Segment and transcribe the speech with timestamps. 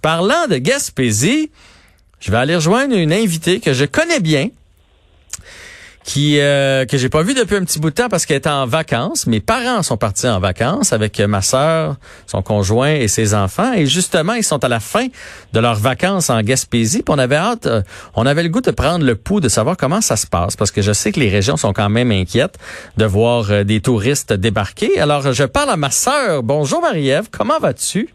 [0.00, 1.50] parlant de Gaspésie,
[2.20, 4.48] je vais aller rejoindre une invitée que je connais bien,
[6.04, 8.48] qui euh, que j'ai pas vu depuis un petit bout de temps parce qu'elle était
[8.48, 9.26] en vacances.
[9.26, 13.72] Mes parents sont partis en vacances avec ma sœur, son conjoint et ses enfants.
[13.74, 15.06] Et justement, ils sont à la fin
[15.52, 17.02] de leurs vacances en Gaspésie.
[17.02, 17.82] Puis on avait hâte, euh,
[18.14, 20.70] on avait le goût de prendre le pouls, de savoir comment ça se passe, parce
[20.70, 22.58] que je sais que les régions sont quand même inquiètes
[22.96, 24.98] de voir euh, des touristes débarquer.
[25.00, 26.42] Alors, je parle à ma sœur.
[26.42, 28.08] Bonjour Marie-Ève, comment vas-tu?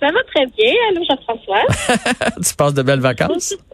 [0.00, 0.72] Ça va très bien.
[0.90, 1.64] Allô, Jean-François.
[2.48, 3.56] tu passes de belles vacances?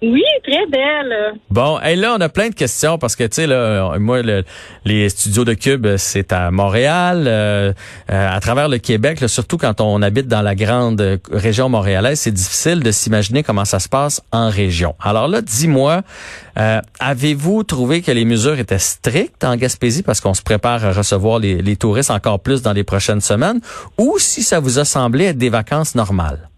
[0.00, 1.34] Oui, très belle.
[1.50, 4.20] Bon, et là, on a plein de questions parce que, tu sais, là, moi,
[4.84, 7.72] les studios de Cube, c'est à Montréal, euh,
[8.10, 12.30] euh, à travers le Québec, surtout quand on habite dans la grande région montréalaise, c'est
[12.30, 14.94] difficile de s'imaginer comment ça se passe en région.
[15.00, 16.02] Alors là, dis-moi,
[16.58, 20.92] euh, avez-vous trouvé que les mesures étaient strictes en Gaspésie parce qu'on se prépare à
[20.92, 23.60] recevoir les, les touristes encore plus dans les prochaines semaines?
[23.98, 26.48] Ou si ça vous a semblé être des vacances normales?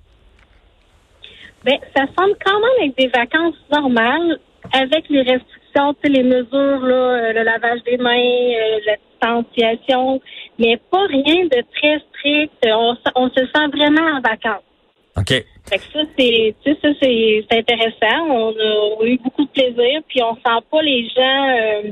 [1.65, 4.39] Ben, ça semble quand même être des vacances normales
[4.73, 10.21] avec les restrictions, les mesures, là, euh, le lavage des mains, euh, la distanciation,
[10.59, 12.53] mais pas rien de très strict.
[12.67, 14.65] On, on se sent vraiment en vacances.
[15.17, 15.45] OK.
[15.69, 18.27] Fait que ça, c'est, ça, c'est, intéressant.
[18.31, 21.49] On a, eu beaucoup de plaisir, puis on sent pas les gens.
[21.51, 21.91] Euh,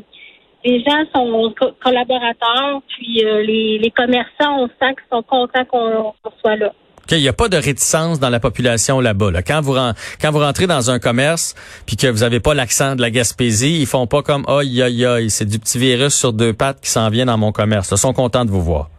[0.65, 6.57] les gens sont collaborateurs, puis les, les commerçants, on sent qu'ils sont contents qu'on soit
[6.57, 6.73] là.
[7.11, 9.43] Il n'y a pas de réticence dans la population là-bas.
[9.47, 9.75] Quand vous
[10.21, 11.55] quand vous rentrez dans un commerce
[11.87, 14.83] puis que vous n'avez pas l'accent de la Gaspésie, ils font pas comme oh aïe
[14.83, 17.91] aïe, c'est du petit virus sur deux pattes qui s'en vient dans mon commerce.
[17.91, 18.91] Ils sont contents de vous voir.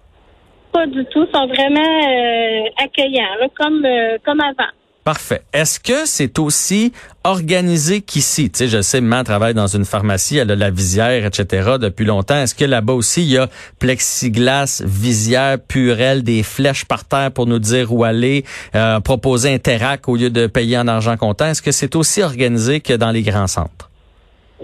[0.71, 4.69] Pas du tout, ils sont vraiment euh, accueillants, comme euh, comme avant.
[5.09, 5.41] Parfait.
[5.53, 6.93] Est-ce que c'est aussi
[7.23, 8.51] organisé qu'ici?
[8.51, 11.77] Tu sais, je sais, maman travaille dans une pharmacie, elle a la visière, etc.
[11.81, 12.35] depuis longtemps.
[12.35, 13.47] Est-ce que là-bas aussi, il y a
[13.79, 18.43] plexiglas, visière, purelle, des flèches par terre pour nous dire où aller,
[18.75, 21.47] euh, proposer un terrac au lieu de payer en argent comptant?
[21.47, 23.89] Est-ce que c'est aussi organisé que dans les grands centres?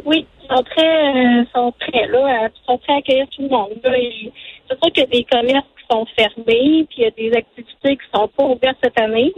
[0.05, 3.69] Oui, ils sont très, euh, sont très là, ils sont très accueillis tout le monde.
[3.83, 7.35] C'est sûr qu'il y a des commerces qui sont fermés, puis il y a des
[7.35, 9.33] activités qui sont pas ouvertes cette année.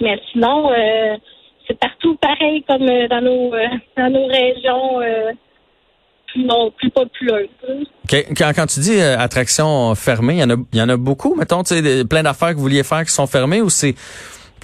[0.00, 1.16] Mais sinon, euh,
[1.66, 3.66] c'est partout pareil comme euh, dans nos euh,
[3.96, 5.00] dans nos régions
[6.26, 7.48] plus, non, plus populeuses.
[8.08, 11.34] Quand, quand, tu dis attractions fermées, il y en a il y en a beaucoup,
[11.34, 13.94] mettons, tu sais, plein d'affaires que vous vouliez faire qui sont fermées ou c'est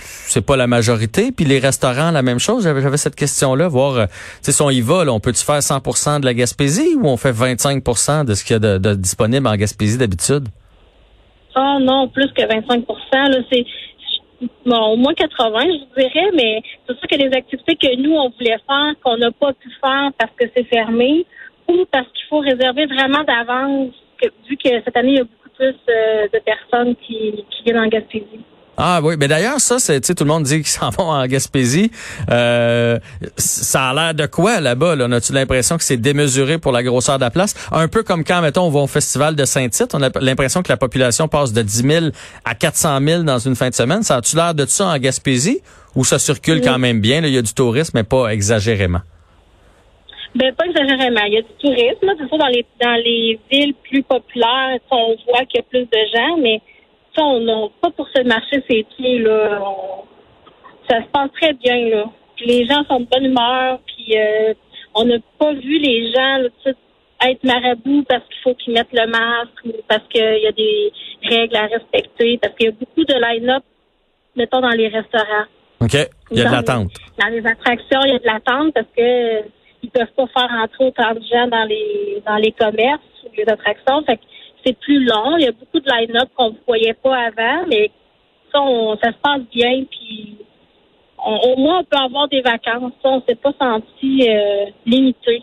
[0.03, 1.31] c'est pas la majorité?
[1.33, 2.63] Puis les restaurants, la même chose.
[2.63, 6.25] J'avais, cette question-là, voir, tu sais, si on y va, on peut-tu faire 100% de
[6.25, 9.99] la Gaspésie ou on fait 25% de ce qu'il y a de, disponible en Gaspésie
[9.99, 10.49] d'habitude?
[11.55, 13.67] Ah non, plus que 25 là, c'est
[14.65, 18.31] bon, au moins 80, je dirais, mais c'est sûr que les activités que nous, on
[18.31, 21.27] voulait faire, qu'on n'a pas pu faire parce que c'est fermé,
[21.69, 23.93] ou parce qu'il faut réserver vraiment d'avance,
[24.49, 27.79] vu que cette année, il y a beaucoup plus euh, de personnes qui, qui viennent
[27.79, 28.41] en Gaspésie.
[28.83, 31.91] Ah oui, mais d'ailleurs ça, c'est tout le monde dit qu'ils s'en vont en Gaspésie.
[32.31, 32.99] Euh,
[33.37, 35.05] ça a l'air de quoi là-bas là?
[35.07, 37.55] On a-tu l'impression que c'est démesuré pour la grosseur de la place?
[37.73, 40.71] Un peu comme quand mettons on va au festival de Saint-Tite, on a l'impression que
[40.71, 42.07] la population passe de 10 000
[42.47, 44.03] à 400 000 dans une fin de semaine.
[44.03, 45.61] Ça a-tu l'air de ça en Gaspésie?
[45.95, 49.01] Ou ça circule quand même bien Il y a du tourisme, mais pas exagérément.
[50.35, 51.21] Ben pas exagérément.
[51.27, 52.15] Il y a du tourisme.
[52.19, 55.85] C'est ça dans les dans les villes plus populaires, on voit qu'il y a plus
[55.85, 56.63] de gens, mais
[57.19, 59.61] on n'a pas pour se marcher ses pieds, là.
[60.89, 62.05] ça se passe très bien, là.
[62.45, 64.55] les gens sont de bonne humeur, puis euh,
[64.95, 66.39] on n'a pas vu les gens
[67.23, 70.93] être marabouts parce qu'il faut qu'ils mettent le masque ou parce qu'il y a des
[71.23, 73.63] règles à respecter, parce qu'il y a beaucoup de line-up,
[74.37, 75.47] mettons, dans les restaurants.
[75.81, 75.95] OK.
[76.31, 76.93] Il y a de l'attente.
[77.19, 79.43] Dans les attractions, il y a de l'attente parce que
[79.83, 83.49] ils peuvent pas faire entrer autant de gens dans les dans les commerces ou les
[83.49, 84.03] attractions.
[84.05, 84.19] Fait
[84.65, 85.37] c'est plus long.
[85.37, 87.91] Il y a beaucoup de line-up qu'on ne voyait pas avant, mais
[88.53, 88.61] ça,
[89.03, 89.85] ça se passe bien.
[89.91, 90.37] Puis
[91.25, 92.93] au moins, on peut avoir des vacances.
[93.03, 95.43] Ça, on s'est pas senti euh, limité.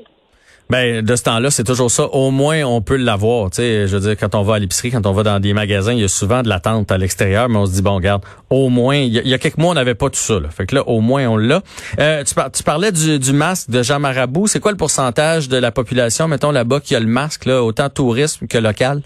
[0.69, 2.05] Ben de ce temps-là, c'est toujours ça.
[2.07, 3.51] Au moins, on peut l'avoir.
[3.51, 5.53] Tu sais, je veux dire, quand on va à l'épicerie, quand on va dans des
[5.53, 8.23] magasins, il y a souvent de l'attente à l'extérieur, mais on se dit bon, regarde,
[8.49, 10.39] au moins, il y, a quelques mois, on n'avait pas tout ça.
[10.39, 10.49] Là.
[10.49, 11.61] Fait que là, au moins, on l'a.
[11.99, 14.47] Euh, tu, parlais du, masque de Jean Marabout.
[14.47, 17.89] C'est quoi le pourcentage de la population, mettons là-bas, qui a le masque là, autant
[17.89, 19.01] tourisme que local?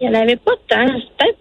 [0.00, 0.86] il n'y en avait pas tant.
[0.86, 1.38] Peut-être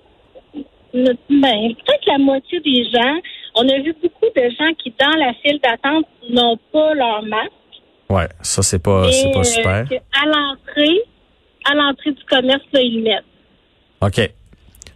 [1.29, 3.15] ben, peut-être la moitié des gens.
[3.55, 7.51] On a vu beaucoup de gens qui, dans la file d'attente, n'ont pas leur masque.
[8.09, 9.85] Ouais, ça c'est pas, c'est pas super.
[10.13, 11.01] à l'entrée,
[11.65, 13.23] à l'entrée du commerce, là, ils mettent.
[14.01, 14.31] OK.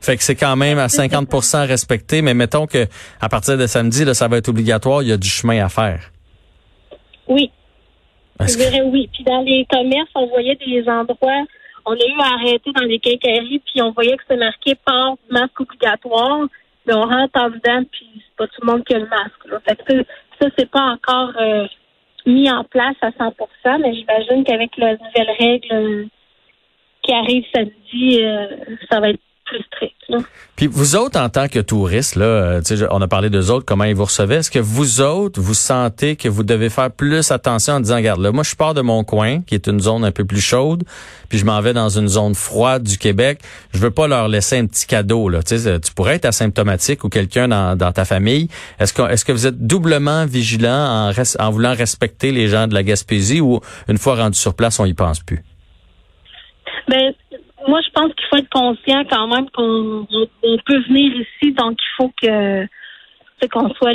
[0.01, 2.87] Fait que c'est quand même à 50% respecté, mais mettons que
[3.21, 5.69] à partir de samedi, là, ça va être obligatoire, il y a du chemin à
[5.69, 6.11] faire.
[7.27, 7.51] Oui.
[8.39, 9.09] Je dirais oui.
[9.13, 11.45] Puis dans les commerces, on voyait des endroits
[11.85, 15.17] on a eu à arrêter dans les quincailleries, puis on voyait que c'était marqué port
[15.29, 16.47] masque obligatoire.
[16.85, 19.45] Mais on rentre en dedans, puis c'est pas tout le monde qui a le masque.
[19.45, 19.59] Là.
[19.65, 20.05] Fait que
[20.41, 21.65] ça, c'est pas encore euh,
[22.25, 26.07] mis en place à 100 mais j'imagine qu'avec la nouvelle règle
[27.01, 28.47] qui arrive samedi, euh,
[28.89, 29.19] ça va être
[29.77, 29.89] plus.
[30.55, 32.61] Puis vous autres, en tant que touristes, là, euh,
[32.91, 34.35] on a parlé d'eux autres, comment ils vous recevaient.
[34.35, 38.21] Est-ce que vous autres, vous sentez que vous devez faire plus attention en disant, regarde,
[38.21, 40.83] là, moi, je pars de mon coin, qui est une zone un peu plus chaude,
[41.29, 43.39] puis je m'en vais dans une zone froide du Québec.
[43.73, 45.29] Je veux pas leur laisser un petit cadeau.
[45.29, 45.41] Là.
[45.41, 48.49] Tu, tu pourrais être asymptomatique ou quelqu'un dans, dans ta famille.
[48.79, 52.73] Est-ce que, est-ce que vous êtes doublement vigilant en, en voulant respecter les gens de
[52.73, 55.43] la Gaspésie ou une fois rendu sur place, on y pense plus?
[56.87, 57.13] Ben,
[57.67, 60.07] moi, je pense qu'il faut être conscient quand même qu'on
[60.65, 62.67] peut venir ici, donc il faut que
[63.51, 63.93] qu'on soit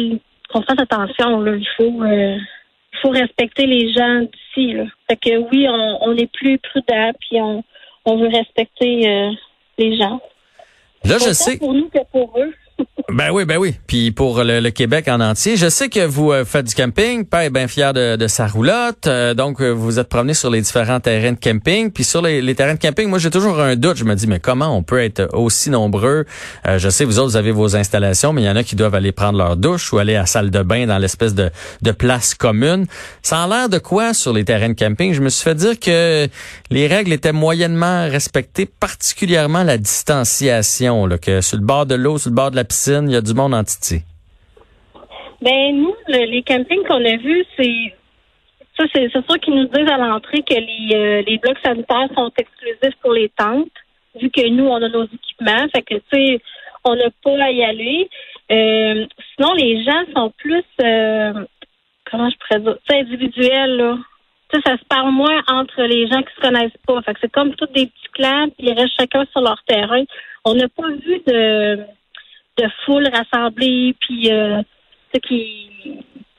[0.50, 1.40] qu'on fasse attention.
[1.40, 1.56] Là.
[1.56, 2.36] Il faut euh,
[2.92, 4.76] il faut respecter les gens d'ici.
[5.08, 7.64] Fait que oui, on, est plus prudent, puis on,
[8.04, 9.30] on veut respecter euh,
[9.78, 10.20] les gens.
[11.04, 11.58] Là, je sais.
[11.58, 12.52] Pour nous que pour eux.
[13.10, 13.74] Ben oui, ben oui.
[13.86, 17.24] Puis pour le, Québec en entier, je sais que vous euh, faites du camping.
[17.24, 19.06] Père est bien fier de, sa roulotte.
[19.06, 21.90] Euh, donc, euh, vous êtes promené sur les différents terrains de camping.
[21.90, 23.96] Puis sur les, terrains de camping, moi, j'ai toujours un doute.
[23.96, 26.26] Je me dis, mais comment on peut être aussi nombreux?
[26.66, 28.94] je sais, vous autres, vous avez vos installations, mais il y en a qui doivent
[28.94, 31.50] aller prendre leur douche ou aller à la salle de bain dans l'espèce de,
[31.80, 32.84] de place commune.
[33.22, 35.14] Ça a l'air de quoi sur les terrains de camping?
[35.14, 36.28] Je me suis fait dire que
[36.70, 42.18] les règles étaient moyennement respectées, particulièrement la distanciation, là, que sur le bord de l'eau,
[42.18, 44.02] sur le bord de la piscine, il y a du monde en Titi.
[45.40, 47.94] Ben nous, les campings qu'on a vus, c'est
[48.78, 52.30] ça, c'est sûr qu'ils nous disent à l'entrée que les, euh, les blocs sanitaires sont
[52.38, 53.68] exclusifs pour les tentes,
[54.20, 55.66] vu que nous, on a nos équipements.
[55.74, 56.40] Fait que, tu sais,
[56.84, 58.08] on n'a pas à y aller.
[58.50, 61.32] Euh, sinon, les gens sont plus, euh,
[62.10, 63.98] comment je pourrais dire, individuels, là.
[64.52, 67.02] sais, ça se parle moins entre les gens qui se connaissent pas.
[67.02, 70.04] Fait que c'est comme tous des petits clans, puis ils restent chacun sur leur terrain.
[70.44, 71.80] On n'a pas vu de
[72.58, 74.62] de foule rassemblée, puis euh,
[75.14, 75.68] ce qui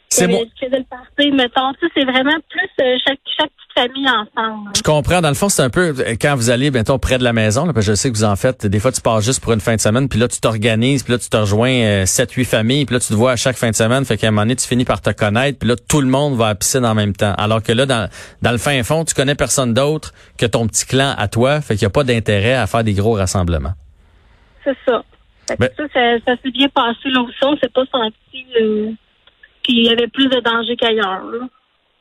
[0.09, 0.43] c'est bon.
[0.61, 1.71] le party, mettons.
[1.95, 4.71] C'est vraiment plus euh, chaque, chaque petite famille ensemble.
[4.75, 5.21] Je comprends.
[5.21, 7.65] Dans le fond, c'est un peu euh, quand vous allez, mettons, près de la maison,
[7.65, 9.53] là, parce que je sais que vous en faites, des fois, tu pars juste pour
[9.53, 12.45] une fin de semaine, puis là, tu t'organises, puis là, tu te rejoins euh, 7-8
[12.45, 14.41] familles, puis là, tu te vois à chaque fin de semaine, fait qu'à un moment
[14.41, 16.85] donné, tu finis par te connaître, puis là, tout le monde va à la piscine
[16.85, 17.33] en même temps.
[17.37, 18.09] Alors que là, dans,
[18.41, 21.75] dans le fin fond, tu connais personne d'autre que ton petit clan à toi, fait
[21.75, 23.73] qu'il n'y a pas d'intérêt à faire des gros rassemblements.
[24.63, 25.03] C'est ça.
[25.57, 25.83] Ben- ça,
[26.25, 27.43] ça, s'est bien passé là aussi.
[27.43, 28.91] On s'est pas senti euh,
[29.63, 31.23] qu'il y avait plus de danger qu'ailleurs.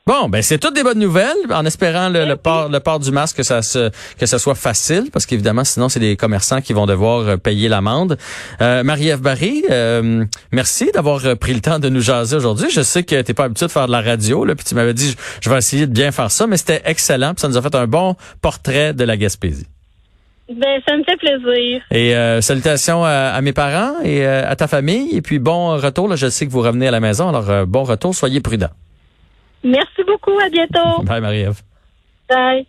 [0.09, 3.37] Bon, ben c'est toutes des bonnes nouvelles, en espérant le, port, le port du masque
[3.37, 6.87] que ça se, que ça soit facile, parce qu'évidemment, sinon c'est des commerçants qui vont
[6.87, 8.17] devoir euh, payer l'amende.
[8.59, 12.71] Euh, Marie-Ève Barry, euh, merci d'avoir pris le temps de nous jaser aujourd'hui.
[12.71, 14.95] Je sais que t'es pas habitué de faire de la radio, là, puis tu m'avais
[14.95, 17.61] dit je, vais essayer de bien faire ça, mais c'était excellent, puis ça nous a
[17.61, 19.67] fait un bon portrait de la Gaspésie.
[20.49, 21.83] Ben, ça me fait plaisir.
[21.91, 25.15] Et euh, salutations à, mes parents et euh, à ta famille.
[25.15, 26.07] Et puis bon retour.
[26.07, 27.29] Là, je sais que vous revenez à la maison.
[27.29, 28.15] Alors euh, bon retour.
[28.15, 28.71] Soyez prudents.
[29.63, 30.37] Merci beaucoup.
[30.39, 31.03] À bientôt.
[31.03, 31.61] Bye Marie-Ève.
[32.27, 32.65] Bye.